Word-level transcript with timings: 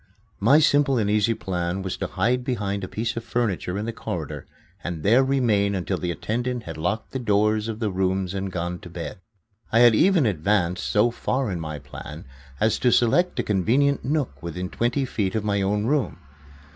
My 0.39 0.57
simple 0.57 0.97
and 0.97 1.11
easy 1.11 1.35
plan 1.35 1.83
was 1.83 1.95
to 1.97 2.07
hide 2.07 2.43
behind 2.43 2.83
a 2.83 2.87
piece 2.87 3.15
of 3.15 3.23
furniture 3.23 3.77
in 3.77 3.85
the 3.85 3.93
corridor 3.93 4.47
and 4.83 5.03
there 5.03 5.23
remain 5.23 5.75
until 5.75 5.99
the 5.99 6.09
attendant 6.09 6.63
had 6.63 6.75
locked 6.75 7.11
the 7.11 7.19
doors 7.19 7.67
of 7.67 7.77
the 7.77 7.91
rooms 7.91 8.33
and 8.33 8.51
gone 8.51 8.79
to 8.79 8.89
bed. 8.89 9.19
I 9.71 9.81
had 9.81 9.93
even 9.93 10.25
advanced 10.25 10.87
so 10.87 11.11
far 11.11 11.51
in 11.51 11.59
my 11.59 11.77
plan 11.77 12.25
as 12.59 12.79
to 12.79 12.91
select 12.91 13.37
a 13.39 13.43
convenient 13.43 14.03
nook 14.03 14.41
within 14.41 14.71
twenty 14.71 15.05
feet 15.05 15.35
of 15.35 15.43
my 15.43 15.61
own 15.61 15.85
room. 15.85 16.17